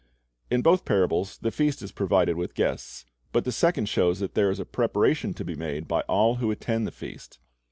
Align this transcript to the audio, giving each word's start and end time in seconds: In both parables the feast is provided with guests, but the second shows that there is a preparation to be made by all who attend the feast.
In 0.49 0.63
both 0.63 0.83
parables 0.83 1.37
the 1.37 1.51
feast 1.51 1.83
is 1.83 1.91
provided 1.91 2.35
with 2.35 2.55
guests, 2.55 3.05
but 3.31 3.43
the 3.43 3.51
second 3.51 3.85
shows 3.87 4.19
that 4.19 4.33
there 4.33 4.49
is 4.49 4.59
a 4.59 4.65
preparation 4.65 5.35
to 5.35 5.45
be 5.45 5.53
made 5.53 5.87
by 5.87 6.01
all 6.09 6.37
who 6.37 6.49
attend 6.49 6.87
the 6.87 6.91
feast. 6.91 7.37